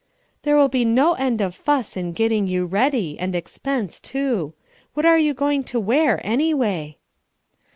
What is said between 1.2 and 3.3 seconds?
of fuss in getting you ready,